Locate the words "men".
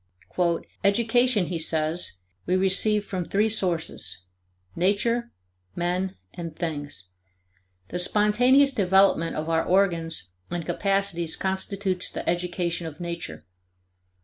5.75-6.15